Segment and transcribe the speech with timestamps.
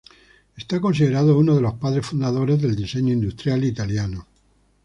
[0.57, 4.25] Es considerado uno de los padres fundadores del diseño industrial italiano.